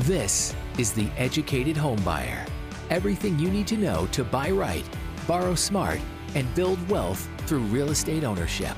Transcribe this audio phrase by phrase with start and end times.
[0.00, 2.46] This is The Educated Homebuyer.
[2.90, 4.84] Everything you need to know to buy right,
[5.26, 5.98] borrow smart,
[6.34, 8.76] and build wealth through real estate ownership.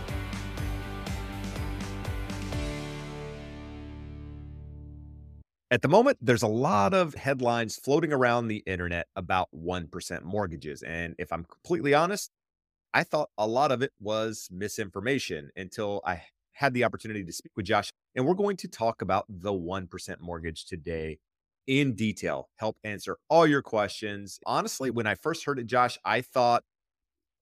[5.73, 10.85] At the moment, there's a lot of headlines floating around the internet about 1% mortgages.
[10.85, 12.31] And if I'm completely honest,
[12.95, 16.23] I thought a lot of it was misinformation until I
[16.59, 17.91] had the opportunity to speak with Josh.
[18.17, 21.19] And we're going to talk about the 1% mortgage today
[21.69, 24.41] in detail, help answer all your questions.
[24.45, 26.65] Honestly, when I first heard it, Josh, I thought,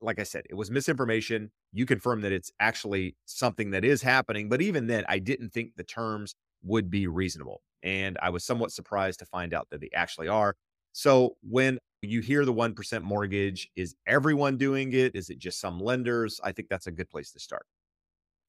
[0.02, 1.50] like I said, it was misinformation.
[1.72, 4.50] You confirmed that it's actually something that is happening.
[4.50, 7.62] But even then, I didn't think the terms would be reasonable.
[7.82, 10.56] And I was somewhat surprised to find out that they actually are.
[10.92, 15.14] So when you hear the 1% mortgage, is everyone doing it?
[15.14, 16.38] Is it just some lenders?
[16.44, 17.64] I think that's a good place to start.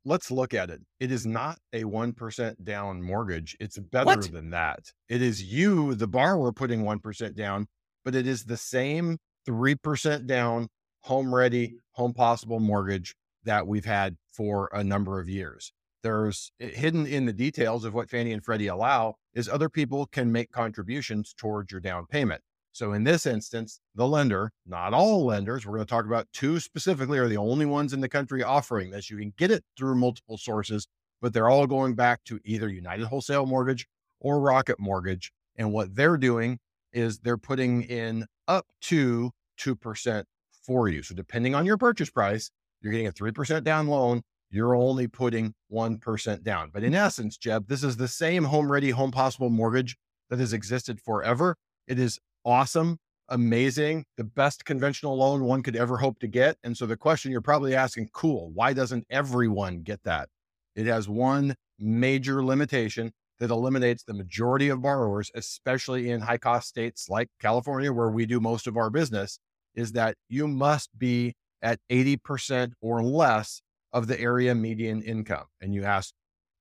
[0.07, 0.79] Let's look at it.
[1.01, 3.57] It is not a 1% down mortgage.
[3.59, 4.31] It's better What?
[4.31, 4.93] than that.
[5.09, 7.67] It is you, the borrower, putting 1% down,
[8.05, 10.69] but it is the same 3% down,
[11.01, 15.73] home ready, home possible mortgage that we've had for a number of years.
[16.03, 20.05] There's eh, hidden in the details of what Fannie and Freddie allow is other people
[20.05, 22.41] can make contributions towards your down payment.
[22.77, 26.59] So in this instance, the lender, not all lenders, we're going to talk about two
[26.59, 29.09] specifically, are the only ones in the country offering this.
[29.09, 30.85] You can get it through multiple sources,
[31.19, 33.87] but they're all going back to either United Wholesale Mortgage
[34.19, 35.31] or Rocket Mortgage.
[35.55, 36.59] And what they're doing
[36.93, 40.23] is they're putting in up to 2%
[40.63, 41.01] for you.
[41.01, 44.21] So depending on your purchase price, you're getting a 3% down loan.
[44.51, 46.69] You're only putting 1% down.
[46.71, 49.97] But in essence, Jeb, this is the same home ready, home possible mortgage
[50.29, 51.55] that has existed forever.
[51.87, 56.55] It is awesome, amazing, the best conventional loan one could ever hope to get.
[56.63, 60.29] And so the question you're probably asking, cool, why doesn't everyone get that?
[60.75, 66.69] It has one major limitation that eliminates the majority of borrowers, especially in high cost
[66.69, 69.39] states like California, where we do most of our business,
[69.75, 75.45] is that you must be at 80% or less of the area median income.
[75.59, 76.13] And you ask,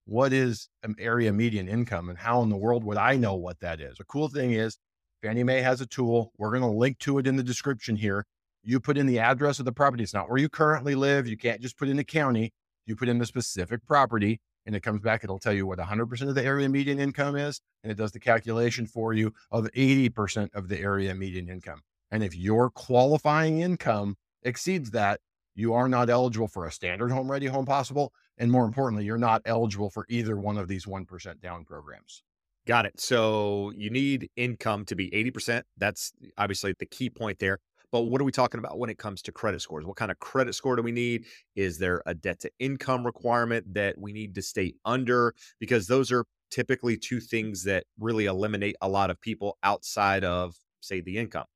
[0.05, 3.61] what is an area median income and how in the world would I know what
[3.61, 3.99] that is?
[3.99, 4.79] The cool thing is
[5.23, 6.33] Fannie Mae has a tool.
[6.37, 8.27] We're going to link to it in the description here.
[8.63, 10.03] You put in the address of the property.
[10.03, 11.27] It's not where you currently live.
[11.27, 12.53] You can't just put in the county.
[12.85, 15.25] You put in the specific property and it comes back.
[15.25, 17.61] It'll tell you what 100% of the area median income is.
[17.83, 21.83] And it does the calculation for you of 80% of the area median income.
[22.11, 25.21] And if your qualifying income exceeds that,
[25.55, 28.13] you are not eligible for a standard home ready home possible.
[28.37, 32.23] And more importantly, you're not eligible for either one of these 1% down programs.
[32.67, 32.99] Got it.
[33.01, 35.63] So you need income to be 80%.
[35.77, 37.59] That's obviously the key point there.
[37.93, 39.87] But what are we talking about when it comes to credit scores?
[39.87, 41.25] What kind of credit score do we need?
[41.55, 45.33] Is there a debt to income requirement that we need to stay under?
[45.61, 50.57] Because those are typically two things that really eliminate a lot of people outside of,
[50.81, 51.47] say, the income.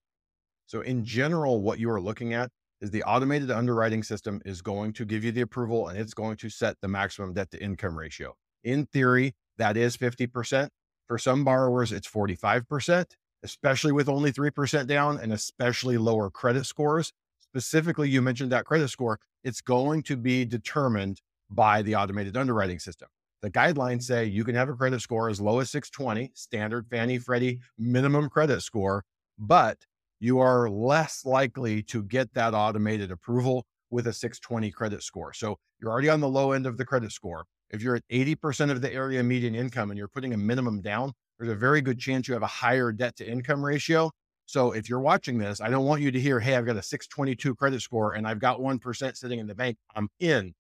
[0.66, 2.50] So, in general, what you are looking at
[2.81, 6.37] is the automated underwriting system is going to give you the approval and it's going
[6.38, 8.34] to set the maximum debt to income ratio.
[8.62, 10.69] In theory, that is 50%.
[11.10, 13.04] For some borrowers, it's 45%,
[13.43, 17.12] especially with only 3% down and especially lower credit scores.
[17.41, 22.78] Specifically, you mentioned that credit score, it's going to be determined by the automated underwriting
[22.78, 23.09] system.
[23.43, 27.19] The guidelines say you can have a credit score as low as 620, standard Fannie
[27.19, 29.03] Freddie minimum credit score,
[29.37, 29.78] but
[30.21, 35.32] you are less likely to get that automated approval with a 620 credit score.
[35.32, 37.47] So you're already on the low end of the credit score.
[37.70, 41.12] If you're at 80% of the area median income and you're putting a minimum down,
[41.38, 44.10] there's a very good chance you have a higher debt to income ratio.
[44.47, 46.82] So if you're watching this, I don't want you to hear, hey, I've got a
[46.82, 49.76] 622 credit score and I've got 1% sitting in the bank.
[49.94, 50.53] I'm in.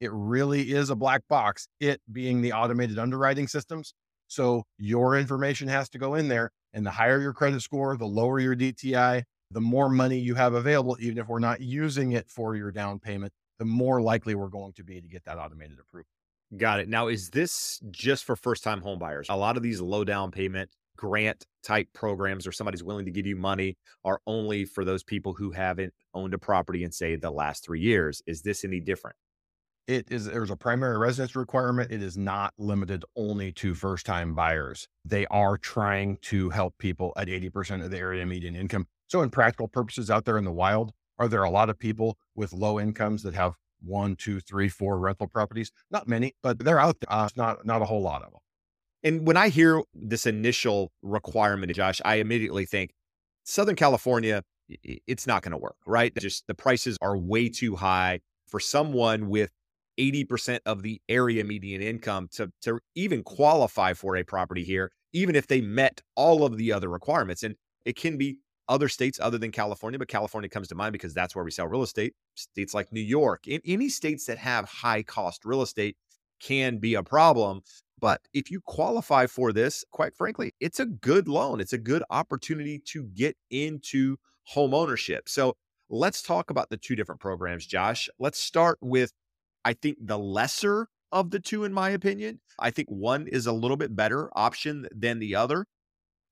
[0.00, 3.92] It really is a black box, it being the automated underwriting systems.
[4.28, 6.50] So your information has to go in there.
[6.72, 10.54] And the higher your credit score, the lower your DTI, the more money you have
[10.54, 14.48] available, even if we're not using it for your down payment, the more likely we're
[14.48, 16.08] going to be to get that automated approval.
[16.54, 16.88] Got it.
[16.88, 19.26] Now, is this just for first time home buyers?
[19.28, 23.26] A lot of these low down payment grant type programs or somebody's willing to give
[23.26, 27.30] you money are only for those people who haven't owned a property in, say, the
[27.30, 28.22] last three years.
[28.26, 29.16] Is this any different?
[29.86, 31.92] It is there's a primary residence requirement.
[31.92, 34.88] It is not limited only to first time buyers.
[35.04, 38.86] They are trying to help people at 80% of the area median income.
[39.08, 42.18] So, in practical purposes out there in the wild, are there a lot of people
[42.34, 43.54] with low incomes that have
[43.86, 45.70] one, two, three, four rental properties?
[45.90, 47.12] Not many, but they're out there.
[47.12, 48.40] Uh, not not a whole lot of them.
[49.02, 52.92] And when I hear this initial requirement, Josh, I immediately think
[53.44, 56.12] Southern California, it's not going to work, right?
[56.18, 59.50] Just the prices are way too high for someone with
[59.98, 65.36] 80% of the area median income to, to even qualify for a property here, even
[65.36, 67.42] if they met all of the other requirements.
[67.42, 67.54] And
[67.84, 71.34] it can be other states other than California, but California comes to mind because that's
[71.34, 72.14] where we sell real estate.
[72.34, 75.96] States like New York, in, any states that have high cost real estate
[76.40, 77.62] can be a problem.
[77.98, 81.60] But if you qualify for this, quite frankly, it's a good loan.
[81.60, 85.28] It's a good opportunity to get into home ownership.
[85.28, 85.56] So
[85.88, 88.08] let's talk about the two different programs, Josh.
[88.18, 89.12] Let's start with,
[89.64, 92.40] I think, the lesser of the two, in my opinion.
[92.58, 95.66] I think one is a little bit better option than the other.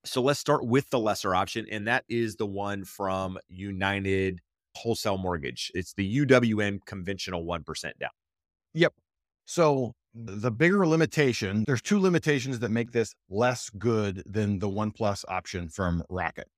[0.06, 4.40] So let's start with the lesser option, and that is the one from United
[4.76, 5.70] Wholesale Mortgage.
[5.74, 8.10] It's the UWM conventional 1% down.
[8.74, 8.92] Yep.
[9.46, 14.90] So the bigger limitation, there's two limitations that make this less good than the one
[14.90, 16.48] plus option from Rocket.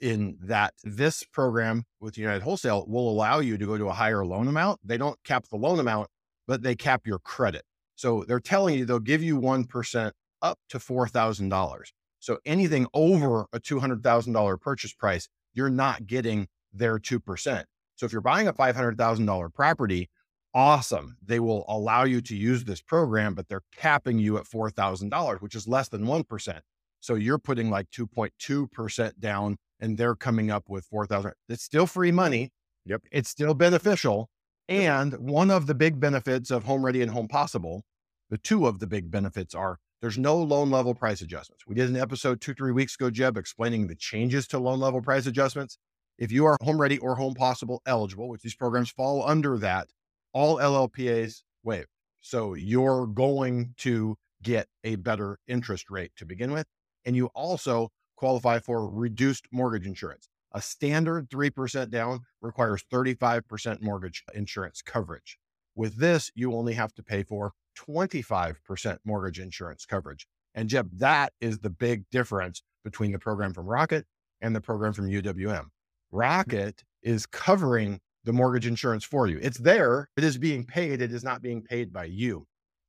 [0.00, 4.24] In that this program with United Wholesale will allow you to go to a higher
[4.24, 4.80] loan amount.
[4.82, 6.08] They don't cap the loan amount,
[6.46, 7.62] but they cap your credit.
[7.96, 10.12] So they're telling you they'll give you 1%
[10.42, 11.80] up to $4,000.
[12.24, 17.64] So anything over a $200,000 purchase price, you're not getting their 2%.
[17.96, 20.08] So if you're buying a $500,000 property,
[20.54, 21.18] awesome.
[21.22, 25.54] They will allow you to use this program, but they're capping you at $4,000, which
[25.54, 26.60] is less than 1%.
[27.00, 31.32] So you're putting like 2.2% down and they're coming up with 4,000.
[31.50, 32.52] It's still free money.
[32.86, 33.02] Yep.
[33.12, 34.30] It's still beneficial.
[34.66, 37.82] And one of the big benefits of Home Ready and Home Possible,
[38.30, 41.66] the two of the big benefits are there's no loan level price adjustments.
[41.66, 45.00] We did an episode two, three weeks ago, Jeb, explaining the changes to loan level
[45.00, 45.78] price adjustments.
[46.18, 49.88] If you are home ready or home possible eligible, which these programs fall under that,
[50.34, 51.86] all LLPAs waive.
[52.20, 56.66] So you're going to get a better interest rate to begin with.
[57.06, 60.28] And you also qualify for reduced mortgage insurance.
[60.52, 65.38] A standard 3% down requires 35% mortgage insurance coverage.
[65.74, 70.26] With this, you only have to pay for 25% mortgage insurance coverage.
[70.54, 74.06] And Jeb, that is the big difference between the program from Rocket
[74.40, 75.66] and the program from UWM.
[76.12, 79.38] Rocket is covering the mortgage insurance for you.
[79.42, 82.46] It's there, it is being paid, it is not being paid by you.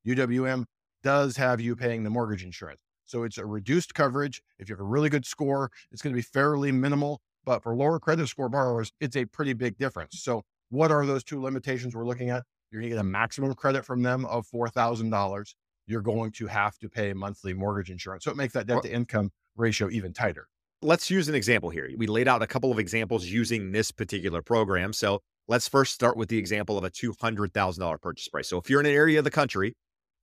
[0.07, 0.65] UWM
[1.03, 2.79] does have you paying the mortgage insurance.
[3.05, 4.41] So it's a reduced coverage.
[4.57, 7.21] If you have a really good score, it's going to be fairly minimal.
[7.45, 10.19] But for lower credit score borrowers, it's a pretty big difference.
[10.21, 12.43] So, what are those two limitations we're looking at?
[12.71, 15.53] You're going to get a maximum credit from them of $4,000.
[15.87, 18.23] You're going to have to pay monthly mortgage insurance.
[18.23, 20.47] So it makes that debt to income ratio even tighter.
[20.81, 21.89] Let's use an example here.
[21.97, 24.93] We laid out a couple of examples using this particular program.
[24.93, 28.49] So let's first start with the example of a $200,000 purchase price.
[28.49, 29.73] So if you're in an area of the country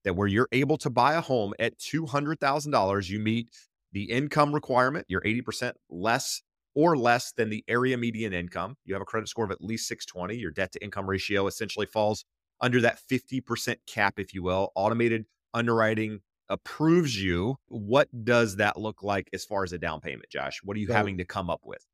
[0.04, 3.48] that where you're able to buy a home at $200,000, you meet
[3.92, 6.42] the income requirement, you're 80% less
[6.74, 8.76] or less than the area median income.
[8.84, 10.36] You have a credit score of at least 620.
[10.36, 12.24] Your debt to income ratio essentially falls
[12.60, 14.70] under that 50% cap, if you will.
[14.74, 17.56] Automated underwriting approves you.
[17.66, 20.60] What does that look like as far as a down payment, Josh?
[20.62, 21.84] What are you so having to come up with?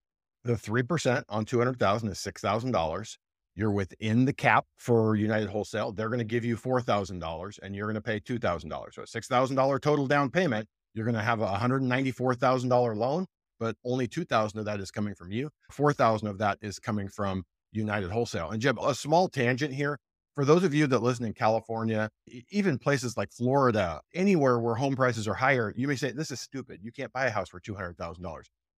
[0.45, 3.17] The 3% on 200,000 is $6,000.
[3.55, 5.91] You're within the cap for United Wholesale.
[5.93, 8.95] They're going to give you $4,000 and you're going to pay $2,000.
[8.95, 13.27] So a $6,000 total down payment, you're going to have a $194,000 loan,
[13.59, 15.51] but only 2,000 of that is coming from you.
[15.73, 18.51] 4,000 of that is coming from United Wholesale.
[18.51, 19.99] And Jeb, a small tangent here
[20.39, 22.11] for those of you that listen in California,
[22.53, 26.41] even places like Florida, anywhere where home prices are higher, you may say, This is
[26.41, 26.79] stupid.
[26.81, 28.23] You can't buy a house for $200,000.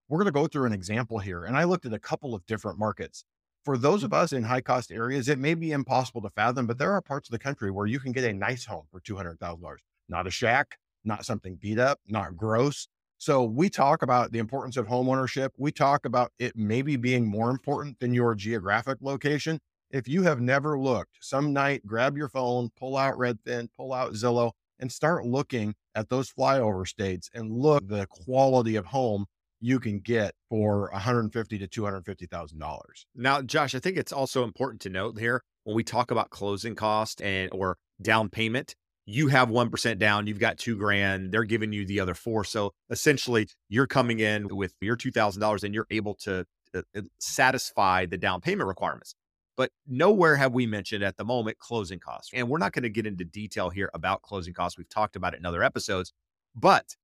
[0.09, 1.45] We're going to go through an example here.
[1.45, 3.25] And I looked at a couple of different markets.
[3.63, 4.23] For those of mm-hmm.
[4.23, 7.29] us in high cost areas, it may be impossible to fathom, but there are parts
[7.29, 9.77] of the country where you can get a nice home for $200,000,
[10.09, 12.89] not a shack, not something beat up, not gross.
[13.21, 15.51] So we talk about the importance of homeownership.
[15.59, 19.61] We talk about it maybe being more important than your geographic location
[19.91, 24.13] if you have never looked, some night grab your phone, pull out Redfin, pull out
[24.13, 29.27] Zillow, and start looking at those flyover states and look the quality of home
[29.61, 33.05] you can get for 150 to 250 thousand dollars.
[33.15, 36.75] Now, Josh, I think it's also important to note here when we talk about closing
[36.75, 38.75] cost and or down payment.
[39.07, 40.27] You have one percent down.
[40.27, 41.33] You've got two grand.
[41.33, 42.45] They're giving you the other four.
[42.45, 46.83] So essentially, you're coming in with your two thousand dollars, and you're able to uh,
[46.97, 49.15] uh, satisfy the down payment requirements.
[49.57, 52.31] But nowhere have we mentioned at the moment closing costs.
[52.33, 54.79] And we're not going to get into detail here about closing costs.
[54.79, 56.13] We've talked about it in other episodes.
[56.55, 56.97] But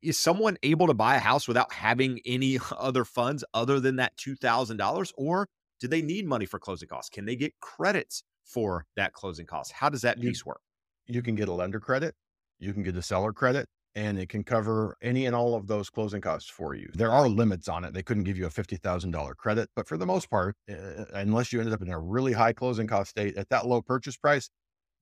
[0.00, 4.16] is someone able to buy a house without having any other funds other than that
[4.16, 5.12] $2,000?
[5.16, 5.48] Or
[5.80, 7.10] do they need money for closing costs?
[7.10, 9.72] Can they get credits for that closing cost?
[9.72, 10.60] How does that piece work?
[11.06, 12.14] You can get a lender credit,
[12.58, 15.88] you can get a seller credit, and it can cover any and all of those
[15.88, 16.90] closing costs for you.
[16.94, 17.94] There are limits on it.
[17.94, 21.60] They couldn't give you a $50,000 credit, but for the most part, uh, unless you
[21.60, 24.50] ended up in a really high closing cost state at that low purchase price,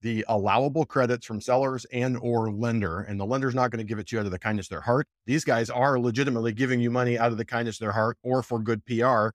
[0.05, 3.99] the allowable credits from sellers and or lender and the lender's not going to give
[3.99, 6.79] it to you out of the kindness of their heart these guys are legitimately giving
[6.79, 9.29] you money out of the kindness of their heart or for good pr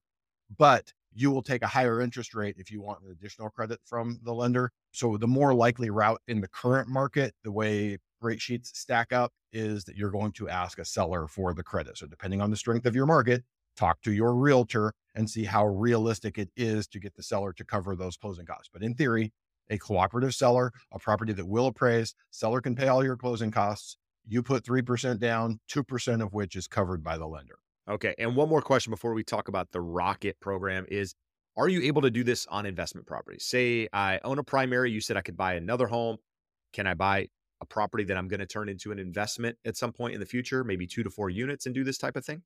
[0.57, 4.19] but you will take a higher interest rate if you want an additional credit from
[4.23, 8.71] the lender so the more likely route in the current market the way rate sheets
[8.73, 12.41] stack up is that you're going to ask a seller for the credit so depending
[12.41, 13.43] on the strength of your market
[13.75, 17.63] talk to your realtor and see how realistic it is to get the seller to
[17.63, 19.31] cover those closing costs but in theory
[19.69, 22.15] a cooperative seller, a property that will appraise.
[22.31, 23.97] Seller can pay all your closing costs.
[24.27, 27.59] You put 3% down, 2% of which is covered by the lender.
[27.89, 28.13] Okay.
[28.19, 31.15] And one more question before we talk about the Rocket program is
[31.57, 33.45] Are you able to do this on investment properties?
[33.45, 36.17] Say I own a primary, you said I could buy another home.
[36.71, 37.27] Can I buy
[37.61, 40.25] a property that I'm going to turn into an investment at some point in the
[40.25, 42.43] future, maybe two to four units and do this type of thing?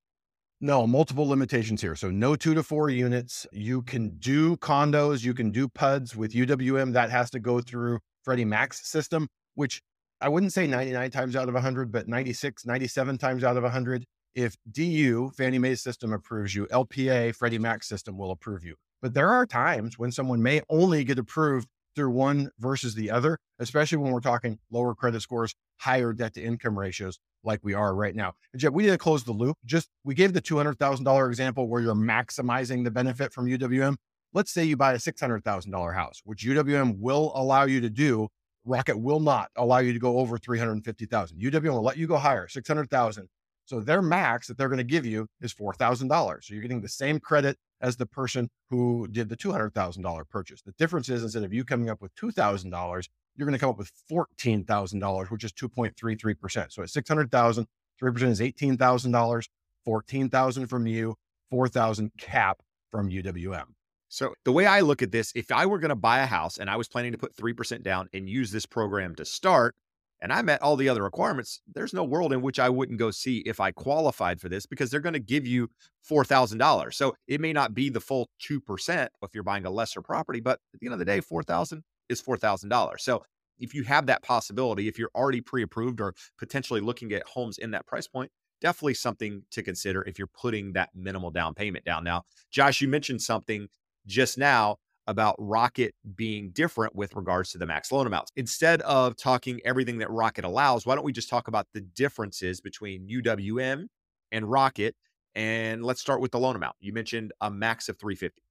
[0.61, 1.95] No, multiple limitations here.
[1.95, 3.45] So no two to four units.
[3.51, 6.93] You can do condos, you can do PUDs with UWM.
[6.93, 9.81] That has to go through Freddie Mac's system, which
[10.21, 14.05] I wouldn't say 99 times out of 100, but 96, 97 times out of 100.
[14.35, 18.75] If DU, Fannie Mae's system approves you, LPA, Freddie Mac's system will approve you.
[19.01, 23.37] But there are times when someone may only get approved through one versus the other,
[23.59, 27.93] especially when we're talking lower credit scores, higher debt to income ratios like we are
[27.93, 28.33] right now.
[28.53, 29.57] And we didn't close the loop.
[29.65, 33.97] Just we gave the $200,000 example where you're maximizing the benefit from UWM.
[34.33, 38.29] Let's say you buy a $600,000 house, which UWM will allow you to do.
[38.65, 41.37] Rocket will not allow you to go over 350,000.
[41.37, 43.27] UWM will let you go higher, 600,000.
[43.65, 46.43] So their max that they're going to give you is $4,000.
[46.43, 50.61] So you're getting the same credit as the person who did the $200,000 purchase.
[50.61, 53.77] The difference is instead of you coming up with $2,000, you're going to come up
[53.77, 56.71] with $14,000, which is 2.33%.
[56.71, 57.67] So at 600,000,
[58.01, 59.47] 3% is $18,000,
[59.85, 61.15] 14,000 from you,
[61.49, 62.59] 4,000 cap
[62.91, 63.65] from UWM.
[64.09, 66.57] So the way I look at this, if I were going to buy a house
[66.57, 69.75] and I was planning to put 3% down and use this program to start,
[70.23, 73.11] and I met all the other requirements, there's no world in which I wouldn't go
[73.11, 75.69] see if I qualified for this because they're going to give you
[76.09, 76.93] $4,000.
[76.93, 80.59] So it may not be the full 2% if you're buying a lesser property, but
[80.73, 82.99] at the end of the day, 4,000 is $4,000.
[83.01, 83.23] So
[83.59, 87.57] if you have that possibility, if you're already pre approved or potentially looking at homes
[87.57, 91.83] in that price point, definitely something to consider if you're putting that minimal down payment
[91.83, 92.05] down.
[92.05, 93.67] Now, Josh, you mentioned something
[94.07, 94.77] just now
[95.07, 98.31] about Rocket being different with regards to the max loan amounts.
[98.35, 102.61] Instead of talking everything that Rocket allows, why don't we just talk about the differences
[102.61, 103.87] between UWM
[104.31, 104.95] and Rocket?
[105.35, 106.75] And let's start with the loan amount.
[106.79, 108.41] You mentioned a max of 350.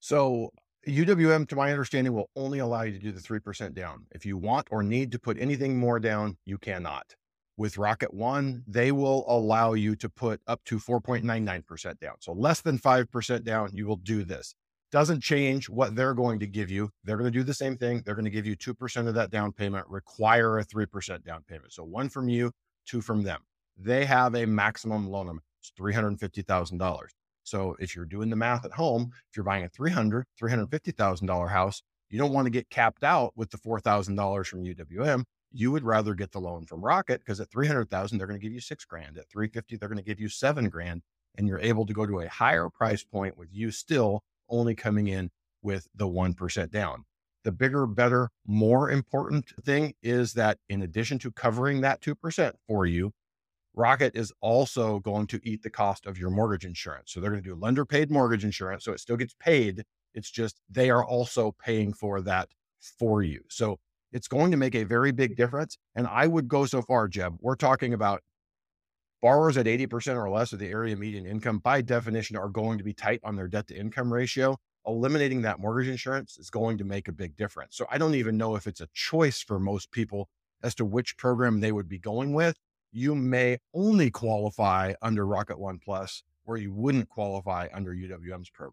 [0.00, 0.50] So
[0.86, 4.06] UWM, to my understanding, will only allow you to do the 3% down.
[4.12, 7.14] If you want or need to put anything more down, you cannot.
[7.56, 12.14] With Rocket One, they will allow you to put up to 4.99% down.
[12.20, 14.54] So less than 5% down, you will do this.
[14.92, 16.90] Doesn't change what they're going to give you.
[17.04, 18.02] They're going to do the same thing.
[18.04, 21.72] They're going to give you 2% of that down payment, require a 3% down payment.
[21.72, 22.52] So one from you,
[22.86, 23.40] two from them.
[23.76, 25.42] They have a maximum loan amount.
[25.60, 27.08] It's $350,000.
[27.42, 31.82] So if you're doing the math at home, if you're buying a $300, $350,000 house,
[32.08, 35.24] you don't want to get capped out with the $4,000 from UWM.
[35.52, 38.52] You would rather get the loan from Rocket because at 300,000, they're going to give
[38.52, 39.18] you six grand.
[39.18, 41.02] At 350, they're going to give you seven grand.
[41.38, 45.08] And you're able to go to a higher price point with you still only coming
[45.08, 45.30] in
[45.62, 47.04] with the 1% down.
[47.44, 52.86] The bigger, better, more important thing is that in addition to covering that 2% for
[52.86, 53.12] you,
[53.74, 57.12] Rocket is also going to eat the cost of your mortgage insurance.
[57.12, 58.84] So they're going to do lender paid mortgage insurance.
[58.84, 59.84] So it still gets paid.
[60.14, 62.48] It's just they are also paying for that
[62.80, 63.42] for you.
[63.48, 63.78] So
[64.12, 65.76] it's going to make a very big difference.
[65.94, 68.22] And I would go so far, Jeb, we're talking about
[69.20, 72.84] borrowers at 80% or less of the area median income, by definition, are going to
[72.84, 74.56] be tight on their debt to income ratio.
[74.86, 77.76] Eliminating that mortgage insurance is going to make a big difference.
[77.76, 80.28] So I don't even know if it's a choice for most people
[80.62, 82.56] as to which program they would be going with
[82.96, 88.72] you may only qualify under Rocket One Plus, where you wouldn't qualify under UWM's program.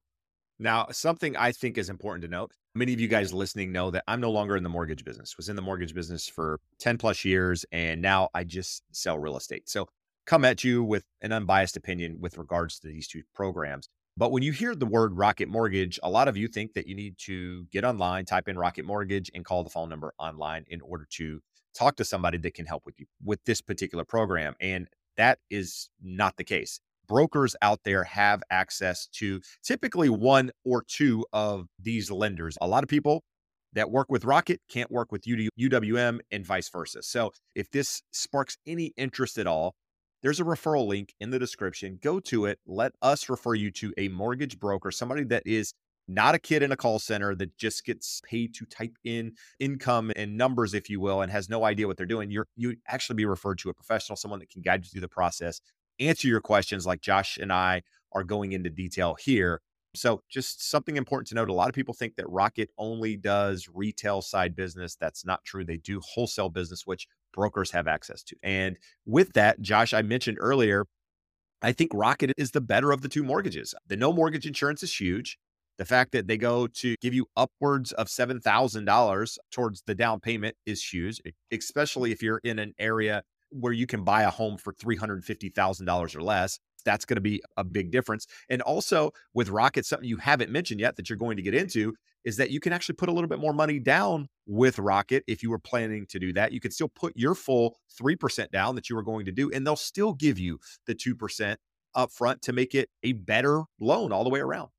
[0.60, 2.54] Now, something I think is important to note.
[2.74, 5.36] Many of you guys listening know that I'm no longer in the mortgage business.
[5.36, 9.36] Was in the mortgage business for 10 plus years and now I just sell real
[9.36, 9.68] estate.
[9.68, 9.90] So,
[10.26, 13.90] come at you with an unbiased opinion with regards to these two programs.
[14.16, 16.96] But when you hear the word Rocket Mortgage, a lot of you think that you
[16.96, 20.82] need to get online, type in Rocket Mortgage, and call the phone number online in
[20.82, 21.40] order to
[21.76, 24.54] talk to somebody that can help with you with this particular program.
[24.60, 24.88] And
[25.18, 26.80] that is not the case.
[27.08, 32.58] Brokers out there have access to typically one or two of these lenders.
[32.62, 33.24] A lot of people
[33.74, 37.02] that work with Rocket can't work with UWM and vice versa.
[37.02, 39.74] So if this sparks any interest at all,
[40.24, 42.00] there's a referral link in the description.
[42.02, 42.60] Go to it.
[42.66, 45.74] Let us refer you to a mortgage broker, somebody that is
[46.08, 50.12] not a kid in a call center that just gets paid to type in income
[50.16, 52.32] and numbers, if you will, and has no idea what they're doing.
[52.32, 55.08] You're you actually be referred to a professional, someone that can guide you through the
[55.08, 55.62] process,
[56.00, 59.62] answer your questions like Josh and I are going into detail here.
[59.96, 63.70] So, just something important to note a lot of people think that Rocket only does
[63.72, 64.96] retail side business.
[64.96, 65.64] That's not true.
[65.64, 68.36] They do wholesale business, which brokers have access to.
[68.44, 70.86] And with that, Josh, I mentioned earlier,
[71.62, 73.74] I think Rocket is the better of the two mortgages.
[73.88, 75.38] The no mortgage insurance is huge.
[75.78, 80.56] The fact that they go to give you upwards of $7,000 towards the down payment
[80.66, 81.20] is huge,
[81.52, 86.22] especially if you're in an area where you can buy a home for $350,000 or
[86.22, 86.60] less.
[86.86, 88.28] That's going to be a big difference.
[88.50, 91.94] And also with Rocket, something you haven't mentioned yet that you're going to get into
[92.26, 95.44] is that you can actually put a little bit more money down with Rocket if
[95.44, 96.52] you were planning to do that.
[96.52, 99.66] You could still put your full 3% down that you were going to do, and
[99.66, 101.56] they'll still give you the 2%
[101.96, 104.70] upfront to make it a better loan all the way around.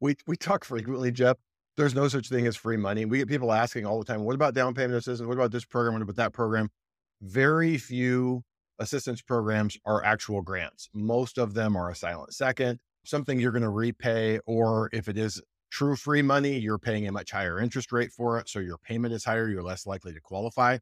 [0.00, 1.38] We, we talk frequently, Jeb.
[1.76, 3.04] There's no such thing as free money.
[3.04, 5.26] We get people asking all the time, what about down payment assistance?
[5.26, 5.94] What about this program?
[5.94, 6.70] What about that program?
[7.20, 8.44] Very few
[8.78, 10.88] assistance programs are actual grants.
[10.94, 15.18] Most of them are a silent second, something you're going to repay, or if it
[15.18, 18.48] is true free money, you're paying a much higher interest rate for it.
[18.48, 20.78] So your payment is higher, you're less likely to qualify.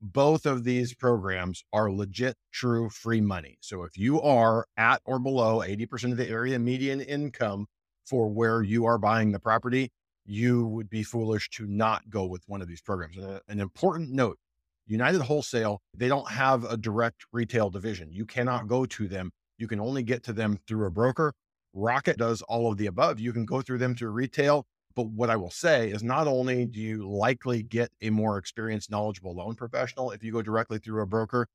[0.00, 3.56] Both of these programs are legit, true free money.
[3.60, 7.66] So if you are at or below 80% of the area median income
[8.04, 9.90] for where you are buying the property,
[10.26, 13.16] you would be foolish to not go with one of these programs.
[13.16, 14.38] And uh, an important note
[14.86, 18.12] United Wholesale, they don't have a direct retail division.
[18.12, 19.30] You cannot go to them.
[19.58, 21.32] You can only get to them through a broker.
[21.72, 23.18] Rocket does all of the above.
[23.18, 24.66] You can go through them to retail.
[24.94, 28.90] But what I will say is not only do you likely get a more experienced,
[28.90, 31.46] knowledgeable loan professional if you go directly through a broker,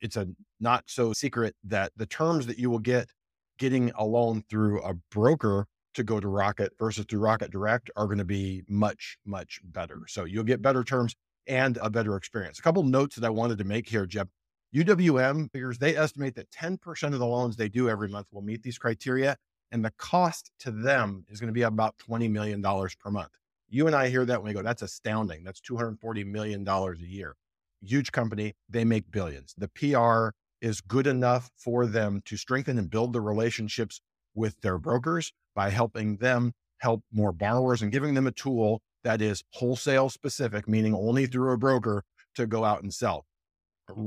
[0.00, 0.28] it's a
[0.60, 3.08] not so secret that the terms that you will get
[3.58, 8.04] getting a loan through a broker to go to Rocket versus through Rocket Direct are
[8.04, 9.96] going to be much, much better.
[9.96, 10.10] Mm.
[10.10, 11.16] So you'll get better terms
[11.46, 12.58] and a better experience.
[12.58, 14.28] A couple notes that I wanted to make here, Jeb.
[14.74, 18.62] UWM figures they estimate that 10% of the loans they do every month will meet
[18.62, 19.36] these criteria,
[19.70, 23.30] and the cost to them is going to be about $20 million per month.
[23.68, 25.44] You and I hear that when we go, that's astounding.
[25.44, 27.36] That's $240 million a year.
[27.82, 29.54] Huge company, they make billions.
[29.56, 34.00] The PR is good enough for them to strengthen and build the relationships
[34.34, 39.22] with their brokers by helping them help more borrowers and giving them a tool that
[39.22, 42.02] is wholesale specific, meaning only through a broker
[42.34, 43.24] to go out and sell.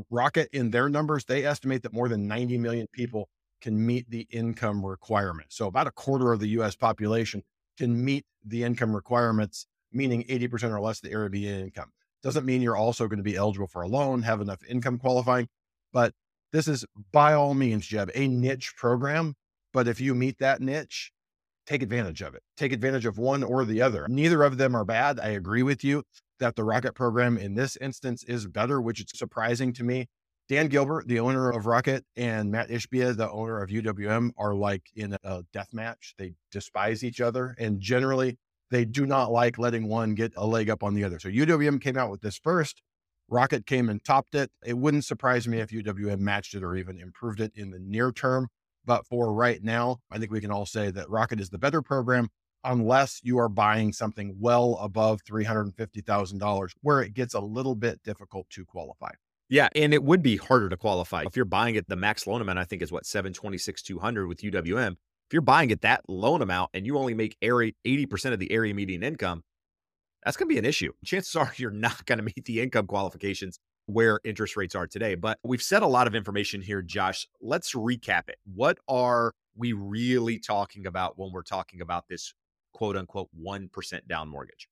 [0.09, 3.29] Rocket, in their numbers, they estimate that more than 90 million people
[3.61, 5.53] can meet the income requirement.
[5.53, 7.43] So, about a quarter of the US population
[7.77, 11.91] can meet the income requirements, meaning 80% or less of the area median income.
[12.21, 15.47] Doesn't mean you're also going to be eligible for a loan, have enough income qualifying,
[15.93, 16.13] but
[16.51, 19.35] this is by all means, Jeb, a niche program.
[19.71, 21.13] But if you meet that niche,
[21.69, 22.41] take advantage of it.
[22.57, 24.07] Take advantage of one or the other.
[24.09, 25.19] Neither of them are bad.
[25.19, 26.03] I agree with you
[26.39, 30.07] that the Rocket program in this instance is better, which is surprising to me.
[30.47, 34.89] Dan Gilbert, the owner of Rocket, and Matt Ishbia, the owner of UWM, are like
[34.95, 36.15] in a death match.
[36.17, 38.39] They despise each other, and generally,
[38.71, 41.19] they do not like letting one get a leg up on the other.
[41.19, 42.81] So UWM came out with this first.
[43.29, 44.49] Rocket came and topped it.
[44.65, 48.11] It wouldn't surprise me if UWM matched it or even improved it in the near
[48.11, 48.47] term.
[48.89, 51.83] But for right now, I think we can all say that Rocket is the better
[51.83, 52.27] program
[52.63, 58.49] unless you are buying something well above $350,000 where it gets a little bit difficult
[58.49, 59.11] to qualify.
[59.47, 61.21] Yeah, and it would be harder to qualify.
[61.27, 64.39] If you're buying it, the max loan amount I think is what 726 200 with
[64.39, 64.93] UWM.
[64.93, 68.51] If you're buying it that loan amount and you only make area 80% of the
[68.51, 69.43] area median income,
[70.25, 70.93] that's going to be an issue.
[71.05, 75.15] Chances are you're not going to meet the income qualifications where interest rates are today.
[75.15, 77.27] But we've said a lot of information here, Josh.
[77.41, 78.37] Let's recap it.
[78.45, 82.33] What are we really talking about when we're talking about this
[82.71, 84.69] quote unquote 1% down mortgage?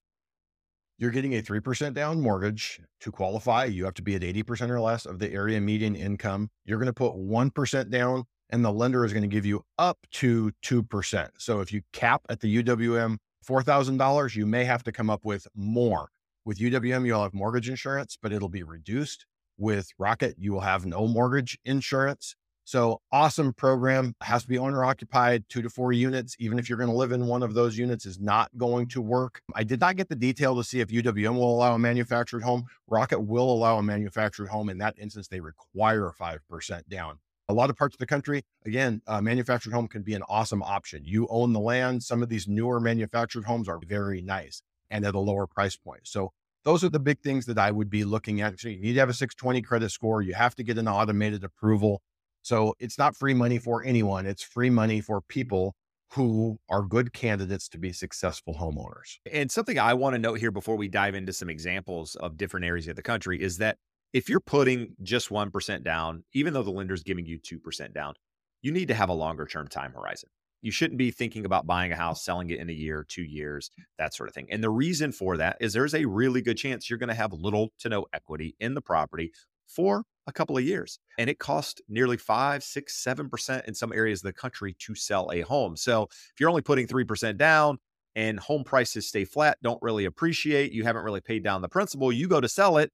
[1.00, 2.80] You're getting a 3% down mortgage.
[3.02, 6.50] To qualify, you have to be at 80% or less of the area median income.
[6.66, 9.98] You're going to put 1% down, and the lender is going to give you up
[10.14, 11.30] to 2%.
[11.38, 15.48] So if you cap at the UWM $4,000, you may have to come up with
[15.56, 16.10] more.
[16.48, 19.26] With UWM, you'll have mortgage insurance, but it'll be reduced.
[19.58, 22.38] With Rocket, you will have no mortgage insurance.
[22.64, 26.38] So awesome program has to be owner occupied, two to four units.
[26.40, 29.02] Even if you're going to live in one of those units, is not going to
[29.02, 29.42] work.
[29.56, 32.64] I did not get the detail to see if UWM will allow a manufactured home.
[32.88, 34.70] Rocket will allow a manufactured home.
[34.70, 37.20] In that instance, they require a 5% down.
[37.50, 40.64] A lot of parts of the country, again, a manufactured home can be an awesome
[40.64, 41.04] option.
[41.04, 42.04] You own the land.
[42.04, 46.02] Some of these newer manufactured homes are very nice and at a lower price point.
[46.04, 46.32] So
[46.64, 48.60] those are the big things that I would be looking at.
[48.60, 50.22] So you need to have a 620 credit score.
[50.22, 52.02] You have to get an automated approval.
[52.42, 54.26] So it's not free money for anyone.
[54.26, 55.76] It's free money for people
[56.12, 59.18] who are good candidates to be successful homeowners.
[59.32, 62.66] And something I want to note here before we dive into some examples of different
[62.66, 63.78] areas of the country is that
[64.14, 68.14] if you're putting just 1% down, even though the lender's giving you 2% down,
[68.62, 70.30] you need to have a longer term time horizon.
[70.62, 73.72] You shouldn't be thinking about buying a house, selling it in a year, two years,
[73.98, 74.48] that sort of thing.
[74.50, 77.34] And the reason for that is there's a really good chance you're going to have
[77.34, 79.32] little to no equity in the property
[79.68, 81.00] for a couple of years.
[81.18, 84.96] And it costs nearly five, six, seven percent in some areas of the country to
[84.96, 85.78] sell a home.
[85.78, 87.78] So if you're only putting 3% down
[88.16, 92.12] and home prices stay flat, don't really appreciate, you haven't really paid down the principal,
[92.12, 92.92] you go to sell it,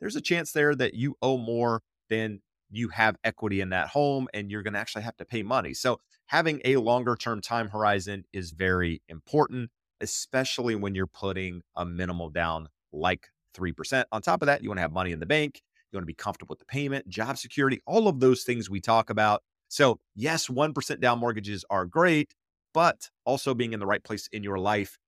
[0.00, 4.28] there's a chance there that you owe more than you have equity in that home
[4.34, 5.72] and you're going to actually have to pay money.
[5.72, 11.84] So having a longer term time horizon is very important, especially when you're putting a
[11.84, 14.04] minimal down like 3%.
[14.12, 15.62] On top of that, you want to have money in the bank.
[15.90, 18.80] You want to be comfortable with the payment, job security, all of those things we
[18.80, 19.42] talk about.
[19.68, 22.34] So, yes, 1% down mortgages are great,
[22.74, 24.98] but also being in the right place in your life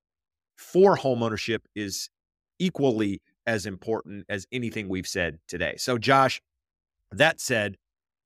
[0.57, 2.11] for homeownership is
[2.59, 5.75] equally as important as anything we've said today.
[5.79, 6.41] So, Josh,
[7.13, 7.77] that said,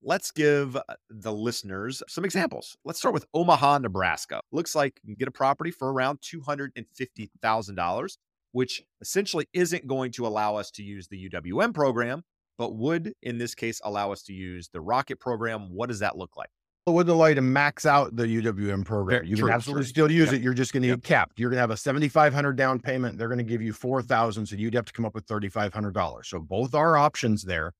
[0.03, 2.77] let's give uh, the listeners some examples.
[2.85, 4.41] Let's start with Omaha, Nebraska.
[4.53, 8.17] Looks like you can get a property for around $250,000,
[8.53, 12.23] which essentially isn't going to allow us to use the UWM program,
[12.59, 15.73] but would in this case allow us to use the Rocket program.
[15.75, 16.51] What does that look like?
[16.87, 19.25] It would allow you to max out the UWM program.
[19.25, 19.89] You true, can absolutely true.
[19.91, 20.35] still use Yep.
[20.35, 20.43] it.
[20.43, 20.97] You're just going to Yep.
[20.99, 21.39] get capped.
[21.39, 23.19] You're going to have a 7,500 down payment.
[23.19, 24.47] They're going to give you 4,000.
[24.47, 26.27] So you'd have to come up with $3,500.
[26.27, 27.73] So both are options there.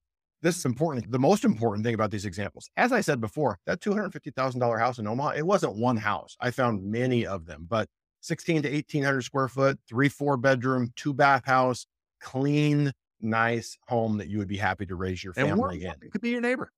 [0.43, 1.11] This is important.
[1.11, 5.07] The most important thing about these examples, as I said before, that $250,000 house in
[5.07, 6.37] Omaha, it wasn't one house.
[6.41, 7.89] I found many of them, but
[8.23, 11.87] 16 to 1800 square foot, three, four bedroom, two bath house,
[12.21, 15.95] clean, nice home that you would be happy to raise your family Warren in.
[16.03, 16.73] It could be your neighbor.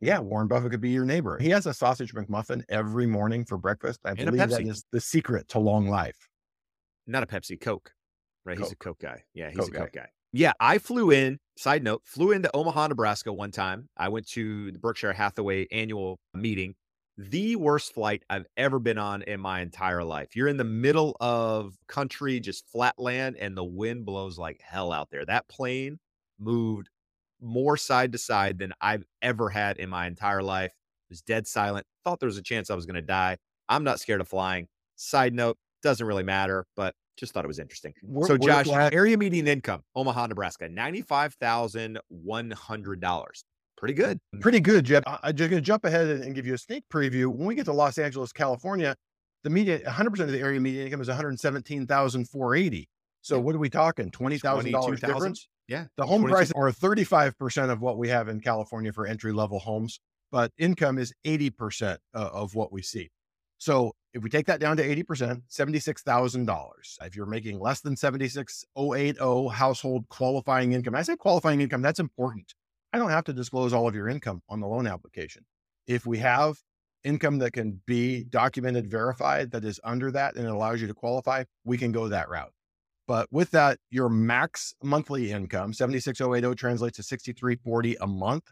[0.00, 1.38] Yeah, Warren Buffett could be your neighbor.
[1.38, 4.00] He has a sausage McMuffin every morning for breakfast.
[4.04, 6.28] I And believe that is the secret to long life.
[7.06, 7.92] Not a Pepsi, Coke.
[8.44, 8.58] Right.
[8.58, 8.98] He's a Coke.
[8.98, 9.24] Coke guy.
[9.34, 9.78] Yeah, he's Coke a guy.
[9.80, 10.08] Coke guy.
[10.32, 13.88] Yeah, I flew in, side note, flew into Omaha, Nebraska one time.
[13.96, 16.74] I went to the Berkshire Hathaway annual meeting.
[17.18, 20.34] The worst flight I've ever been on in my entire life.
[20.34, 24.92] You're in the middle of country, just flat land, and the wind blows like hell
[24.92, 25.26] out there.
[25.26, 25.98] That plane
[26.38, 26.88] moved
[27.40, 30.70] more side to side than I've ever had in my entire life.
[30.70, 31.86] It was dead silent.
[32.04, 33.36] Thought there was a chance I was going to die.
[33.68, 34.68] I'm not scared of flying.
[34.96, 37.92] Side note, doesn't really matter, but just thought it was interesting.
[38.02, 43.44] We're- so, Josh, area median income, Omaha, Nebraska, $95,100.
[43.76, 44.18] Pretty good.
[44.40, 45.04] pretty good, Jeb.
[45.06, 47.28] I- I'm just going to jump ahead and give you a sneak preview.
[47.28, 48.96] When we get to Los Angeles, California,
[49.42, 52.88] the median, 100% of the area median income is 117,480.
[53.22, 54.10] So what are we talking?
[54.10, 55.48] $20,000 difference?
[55.68, 55.86] Yeah.
[55.96, 59.58] The home 22 prices are 35% of what we have in California for entry level
[59.58, 60.00] homes,
[60.32, 63.10] but income is 80% uh, of what we see.
[63.58, 66.70] So if we take that down to 80%, $76,000.
[67.02, 72.54] If you're making less than 76,080 household qualifying income, I say qualifying income, that's important.
[72.92, 75.44] I don't have to disclose all of your income on the loan application.
[75.86, 76.58] If we have
[77.04, 80.94] income that can be documented, verified, that is under that and it allows you to
[80.94, 82.52] qualify, we can go that route.
[83.06, 88.44] But with that, your max monthly income, 76080 translates to 6340 a month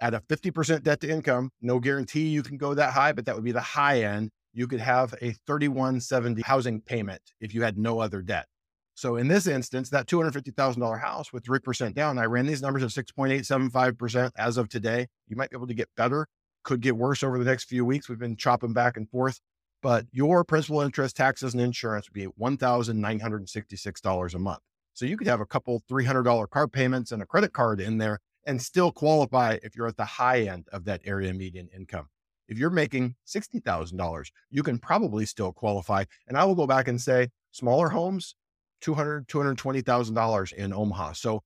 [0.00, 1.50] at a 50% debt to income.
[1.60, 4.30] No guarantee you can go that high, but that would be the high end.
[4.54, 8.46] You could have a 3170 housing payment if you had no other debt.
[8.94, 12.90] So in this instance, that $250,000 house with 3% down, I ran these numbers at
[12.90, 15.08] 6.875% as of today.
[15.26, 16.28] You might be able to get better,
[16.62, 18.08] could get worse over the next few weeks.
[18.08, 19.40] We've been chopping back and forth,
[19.82, 24.60] but your principal interest, taxes, and insurance would be $1,966 a month.
[24.92, 28.20] So you could have a couple $300 car payments and a credit card in there
[28.46, 32.06] and still qualify if you're at the high end of that area median income.
[32.48, 36.04] If you're making $60,000, you can probably still qualify.
[36.28, 38.34] And I will go back and say smaller homes,
[38.82, 41.12] $200,000, $220,000 in Omaha.
[41.12, 41.40] So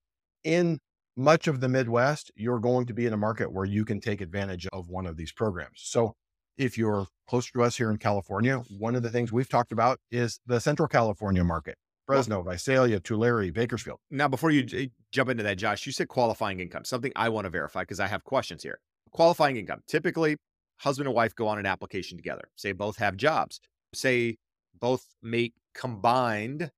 [0.45, 0.81] in
[1.17, 4.21] much of the Midwest, you're going to be in a market where you can take
[4.21, 5.81] advantage of one of these programs.
[5.83, 6.15] So
[6.57, 9.99] if you're close to us here in California, one of the things we've talked about
[10.11, 11.77] is the Central California market.
[12.07, 13.99] Fresno, Visalia, Tulare, Bakersfield.
[14.11, 17.45] Now, before you j- jump into that, Josh, you said qualifying income, something I want
[17.45, 18.81] to verify because I have questions here.
[19.11, 19.83] Qualifying income.
[19.87, 20.39] Typically,
[20.79, 22.49] husband and wife go on an application together.
[22.57, 23.61] Say both have jobs.
[23.95, 24.38] Say
[24.81, 26.71] both make combined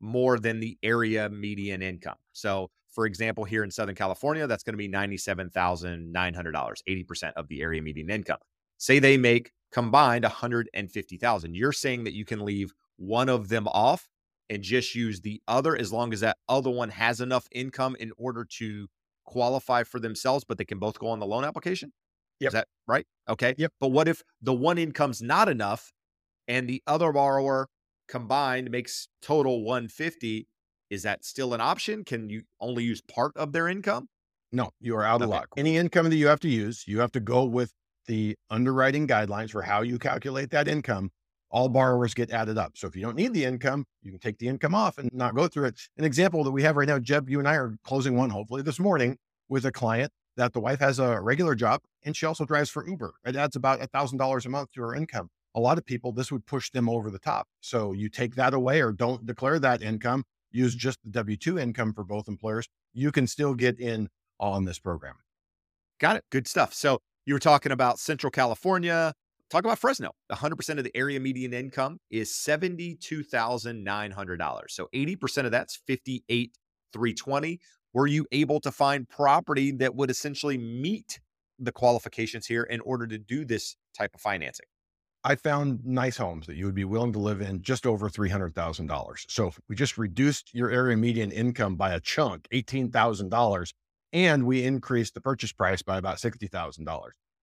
[0.00, 2.16] more than the area median income.
[2.32, 7.62] So, for example, here in Southern California, that's going to be $97,900, 80% of the
[7.62, 8.38] area median income.
[8.78, 11.54] Say they make combined 150,000.
[11.54, 14.08] You're saying that you can leave one of them off
[14.50, 18.12] and just use the other as long as that other one has enough income in
[18.16, 18.86] order to
[19.24, 21.92] qualify for themselves, but they can both go on the loan application?
[22.40, 22.48] Yep.
[22.48, 23.06] Is that right?
[23.28, 23.54] Okay.
[23.56, 23.72] Yep.
[23.80, 25.92] But what if the one income's not enough
[26.48, 27.68] and the other borrower
[28.08, 30.46] combined makes total 150,
[30.90, 32.04] is that still an option?
[32.04, 34.08] Can you only use part of their income?
[34.52, 35.48] No, you are out of luck.
[35.56, 37.72] Any income that you have to use, you have to go with
[38.06, 41.10] the underwriting guidelines for how you calculate that income.
[41.50, 42.72] All borrowers get added up.
[42.76, 45.34] So if you don't need the income, you can take the income off and not
[45.34, 45.80] go through it.
[45.98, 48.62] An example that we have right now, Jeb, you and I are closing one hopefully
[48.62, 49.16] this morning
[49.48, 52.86] with a client that the wife has a regular job and she also drives for
[52.86, 53.14] Uber.
[53.24, 55.30] It adds about a thousand dollars a month to her income.
[55.54, 57.46] A lot of people, this would push them over the top.
[57.60, 61.58] So you take that away or don't declare that income, use just the W 2
[61.58, 62.68] income for both employers.
[62.92, 64.08] You can still get in
[64.40, 65.14] on this program.
[66.00, 66.24] Got it.
[66.30, 66.74] Good stuff.
[66.74, 69.14] So you were talking about Central California.
[69.50, 70.10] Talk about Fresno.
[70.32, 74.60] 100% of the area median income is $72,900.
[74.68, 77.60] So 80% of that's 58,320.
[77.94, 81.20] Were you able to find property that would essentially meet
[81.60, 84.66] the qualifications here in order to do this type of financing?
[85.22, 89.24] I found nice homes that you would be willing to live in just over $300,000.
[89.28, 93.72] So we just reduced your area median income by a chunk, $18,000,
[94.12, 97.00] and we increased the purchase price by about $60,000.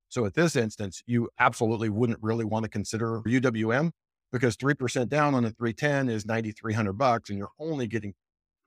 [0.10, 3.92] So at this instance, you absolutely wouldn't really want to consider UWM
[4.34, 8.14] because 3% down on a 310 is 9,300 bucks and you're only getting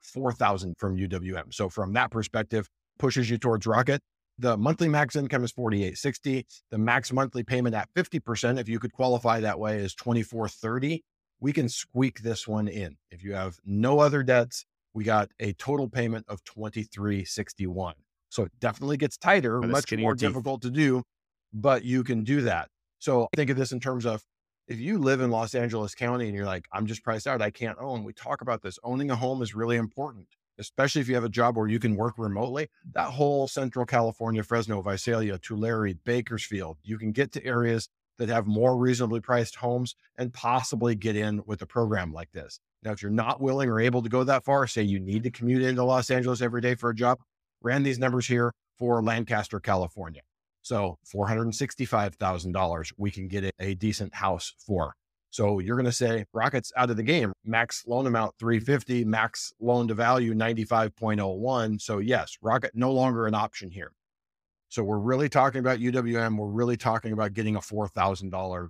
[0.04, 1.52] 4,000 from UWM.
[1.52, 4.00] So from that perspective, pushes you towards Rocket.
[4.38, 6.46] The monthly max income is 4860.
[6.70, 11.02] The max monthly payment at 50%, if you could qualify that way, is 2430.
[11.40, 12.96] We can squeak this one in.
[13.10, 17.94] If you have no other debts, we got a total payment of 2361.
[18.28, 21.02] So it definitely gets tighter, much more difficult to do,
[21.52, 22.68] but you can do that.
[22.98, 24.24] So think of this in terms of
[24.66, 27.50] if you live in Los Angeles County and you're like, I'm just priced out, I
[27.50, 28.04] can't own.
[28.04, 28.78] We talk about this.
[28.82, 30.26] Owning a home is really important,
[30.58, 32.68] especially if you have a job where you can work remotely.
[32.94, 38.46] That whole Central California, Fresno, Visalia, Tulare, Bakersfield, you can get to areas that have
[38.46, 42.60] more reasonably priced homes and possibly get in with a program like this.
[42.82, 45.30] Now, if you're not willing or able to go that far, say you need to
[45.30, 47.18] commute into Los Angeles every day for a job,
[47.60, 50.22] ran these numbers here for Lancaster, California.
[50.64, 54.94] So $465,000 we can get a, decent house for.
[55.28, 57.34] So you're going to say Rocket's out of the game.
[57.44, 61.80] Max loan amount 350, max loan to value 95.01.
[61.82, 63.92] So yes, Rocket no longer an option here.
[64.70, 66.38] So we're really talking about UWM.
[66.38, 68.68] We're really talking about getting a $4,000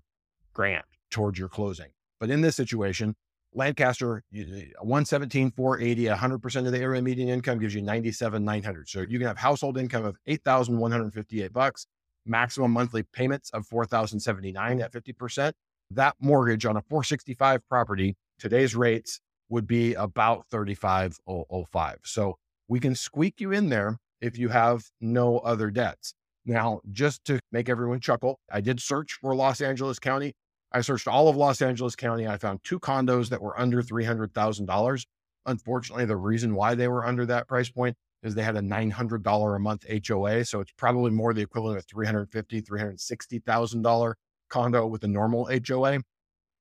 [0.52, 1.90] grant towards your closing.
[2.18, 3.14] But in this situation,
[3.54, 8.88] Lancaster, you- 117, 480, 100% of the area median income gives you 97, 900.
[8.88, 11.86] So you can have household income of 8,158 bucks,
[12.26, 15.52] maximum monthly payments of 4,079 at 50%.
[15.90, 21.98] That mortgage on a 465 property, today's rates would be about 3505.
[22.04, 22.36] So
[22.66, 26.14] we can squeak you in there if you have no other debts.
[26.46, 30.34] Now, just to make everyone chuckle, I did search for Los Angeles County.
[30.74, 32.26] I searched all of Los Angeles County.
[32.26, 35.06] I found two condos that were under $300,000.
[35.46, 39.56] Unfortunately, the reason why they were under that price point is they had a $900
[39.56, 40.44] a month HOA.
[40.44, 44.14] So it's probably more the equivalent of $350,000, $360,000
[44.48, 46.00] condo with a normal HOA.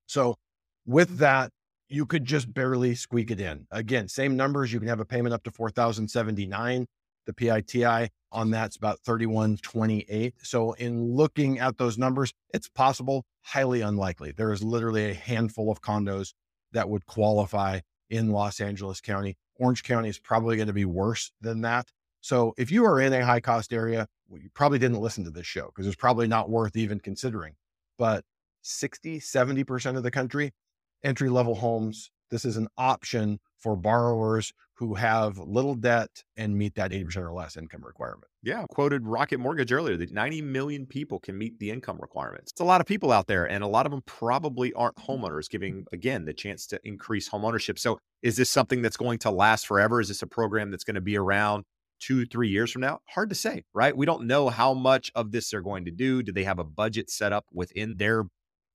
[0.05, 0.35] So
[0.85, 1.49] with that,
[1.89, 3.65] you could just barely squeak it in.
[3.71, 4.71] Again, same numbers.
[4.71, 6.85] You can have a payment up to 4,079.
[7.25, 10.33] The PITI on that's about 3128.
[10.41, 14.33] So in looking at those numbers, it's possible, highly unlikely.
[14.35, 16.33] There is literally a handful of condos
[16.71, 19.37] that would qualify in Los Angeles County.
[19.57, 21.91] Orange County is probably going to be worse than that.
[22.21, 25.29] So if you are in a high cost area, well, you probably didn't listen to
[25.29, 27.53] this show because it's probably not worth even considering.
[27.97, 28.23] But
[28.63, 30.51] 60, 70% of the country,
[31.03, 36.75] entry level homes, this is an option for borrowers who have little debt and meet
[36.75, 38.25] that 80% or less income requirement.
[38.41, 42.51] Yeah, quoted Rocket Mortgage earlier that 90 million people can meet the income requirements.
[42.51, 45.05] It's a lot of people out there, and a lot of them probably aren't mm.
[45.05, 47.79] homeowners, giving again the chance to increase homeownership.
[47.79, 50.01] So, is this something that's going to last forever?
[50.01, 51.63] Is this a program that's going to be around
[52.01, 52.99] two, three years from now?
[53.09, 53.95] Hard to say, right?
[53.95, 56.23] We don't know how much of this they're going to do.
[56.23, 58.25] Do they have a budget set up within their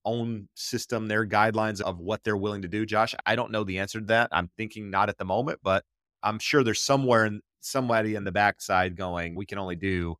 [0.09, 2.85] own system, their guidelines of what they're willing to do?
[2.85, 4.29] Josh, I don't know the answer to that.
[4.31, 5.83] I'm thinking not at the moment, but
[6.23, 10.15] I'm sure there's somewhere in somebody in the backside going, we can only do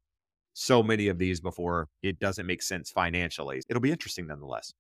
[0.54, 3.62] so many of these before it doesn't make sense financially.
[3.70, 4.74] It'll be interesting nonetheless.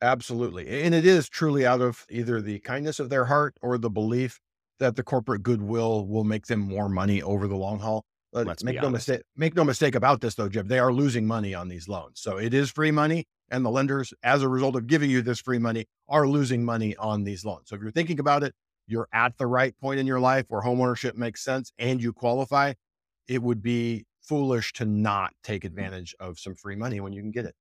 [0.00, 0.82] Absolutely.
[0.82, 4.40] And it is truly out of either the kindness of their heart or the belief
[4.78, 8.04] that the corporate goodwill will make them more money over the long haul.
[8.32, 10.68] Let's make no mistake, make no mistake about this though, Jeb.
[10.68, 12.20] They are losing money on these loans.
[12.20, 13.26] So it is free money.
[13.50, 16.96] And the lenders, as a result of giving you this free money, are losing money
[16.96, 17.68] on these loans.
[17.68, 18.54] So if you're thinking about it,
[18.86, 22.72] you're at the right point in your life where homeownership makes sense and you qualify.
[23.28, 25.68] It would be foolish to not take hmm.
[25.68, 27.54] advantage of some free money when you can get it.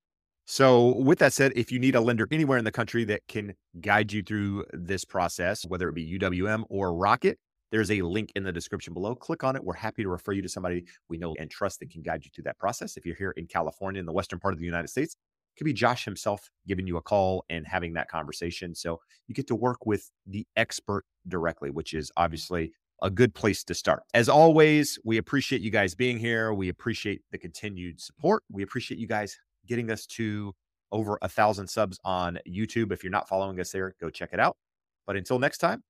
[0.50, 3.54] So, with that said, if you need a lender anywhere in the country that can
[3.82, 7.38] guide you through this process, whether it be UWM or Rocket,
[7.70, 9.14] there's a link in the description below.
[9.14, 9.64] Click on it.
[9.64, 12.32] We're happy to refer you to somebody we know and trust that can guide you
[12.34, 12.96] through that process.
[12.96, 15.18] If you're here in California, in the western part of the United States,
[15.58, 18.76] could be Josh himself giving you a call and having that conversation.
[18.76, 23.64] So you get to work with the expert directly, which is obviously a good place
[23.66, 24.04] to start.
[24.14, 26.54] As always, we appreciate you guys being here.
[26.54, 28.44] We appreciate the continued support.
[28.52, 30.54] We appreciate you guys getting us to
[30.92, 32.92] over a thousand subs on YouTube.
[32.92, 34.58] If you're not following us there, go check it out.
[35.06, 35.84] But until next time,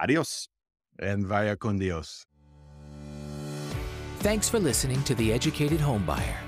[0.00, 0.48] adios
[0.98, 2.24] and vaya con Dios.
[4.20, 6.47] Thanks for listening to The Educated Homebuyer.